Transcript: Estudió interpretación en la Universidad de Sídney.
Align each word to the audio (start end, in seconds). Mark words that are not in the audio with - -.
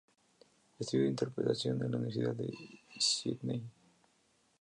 Estudió 0.79 1.05
interpretación 1.05 1.83
en 1.83 1.91
la 1.91 1.97
Universidad 1.97 2.33
de 2.33 2.51
Sídney. 2.97 3.61